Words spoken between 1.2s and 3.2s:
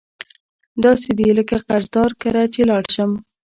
لکه قرضدار کره چی لاړ شم